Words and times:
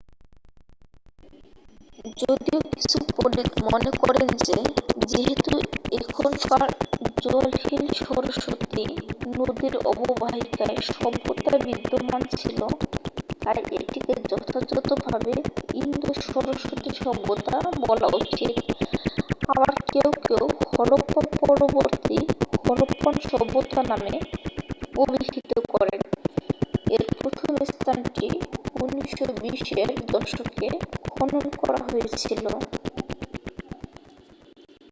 যদিও 2.21 2.59
কিছু 2.71 2.97
পণ্ডিত 3.15 3.51
মনে 3.63 3.91
করেন 3.97 4.27
যে 4.45 4.57
যেহেতু 5.05 5.53
এখনকার 5.91 6.69
জলহীন 7.23 7.87
সরস্বতী 7.93 8.83
নদীর 9.37 9.77
অববাহিকায় 9.85 10.77
সভ্যতা 10.89 11.57
বিদ্যমান 11.57 12.21
ছিল 12.37 12.59
তাই 13.39 13.59
এটিকে 13.71 14.13
যথাযথভাবে 14.29 15.33
ইন্দো-সরস্বতী 15.73 16.91
সভ্যতা 17.03 17.57
বলা 17.87 18.07
উচিত 18.13 18.53
আবার 19.47 19.73
কেউ 19.91 20.11
কেউ 20.27 20.43
হরপ্পা 20.73 21.21
পরবর্তী 21.39 22.17
হরপ্পান 22.67 23.15
সভ্যতা 23.29 23.81
নামে 23.83 24.15
অবিহিত 24.97 25.51
করেন 25.69 26.01
এর 26.91 27.03
প্রথম 27.19 27.55
স্থানটি 27.65 28.27
1920 28.75 29.77
এর 29.77 29.89
দশকে 30.11 30.67
খনন 31.09 31.45
করা 31.57 31.79
হয়েছিল 31.83 32.45